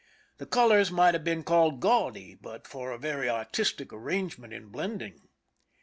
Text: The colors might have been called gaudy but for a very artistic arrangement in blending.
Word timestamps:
The 0.39 0.47
colors 0.47 0.89
might 0.89 1.13
have 1.13 1.23
been 1.23 1.43
called 1.43 1.79
gaudy 1.79 2.33
but 2.33 2.65
for 2.67 2.91
a 2.91 2.97
very 2.97 3.29
artistic 3.29 3.93
arrangement 3.93 4.51
in 4.51 4.69
blending. 4.69 5.29